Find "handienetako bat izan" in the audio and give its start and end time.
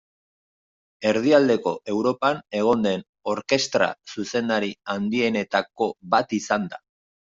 4.95-6.67